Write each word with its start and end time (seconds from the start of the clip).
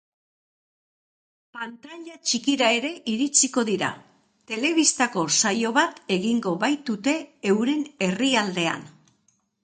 Pantaila 1.55 2.15
txikira 2.29 2.69
ere 2.77 2.89
iritsiko 3.11 3.63
dira, 3.67 3.89
telebistako 4.51 5.25
saio 5.41 5.71
bat 5.75 5.99
egingo 6.15 6.55
baitute 6.65 7.15
euren 7.51 7.85
herrialdean. 8.07 8.89